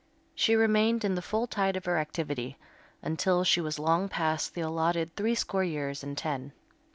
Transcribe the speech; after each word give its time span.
She 0.33 0.55
remained 0.55 1.05
in 1.05 1.13
the 1.13 1.21
full 1.21 1.45
tide 1.45 1.75
of 1.75 1.85
her 1.85 1.99
activity 1.99 2.57
until 3.03 3.43
she 3.43 3.61
was 3.61 3.77
long 3.77 4.09
past 4.09 4.55
the 4.55 4.61
allotted 4.61 5.15
threescore 5.15 5.63
years 5.63 6.03
and 6.03 6.17
ten. 6.17 6.53